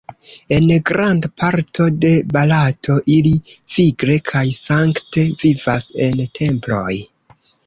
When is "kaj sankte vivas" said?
4.31-5.89